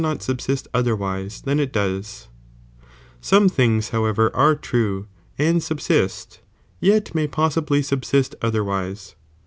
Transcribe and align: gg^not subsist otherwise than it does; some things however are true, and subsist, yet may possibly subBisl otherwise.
gg^not 0.01 0.23
subsist 0.23 0.67
otherwise 0.73 1.41
than 1.41 1.59
it 1.59 1.71
does; 1.71 2.27
some 3.21 3.47
things 3.47 3.89
however 3.89 4.35
are 4.35 4.55
true, 4.55 5.05
and 5.37 5.61
subsist, 5.61 6.39
yet 6.79 7.13
may 7.13 7.27
possibly 7.27 7.81
subBisl 7.81 8.33
otherwise. 8.41 9.13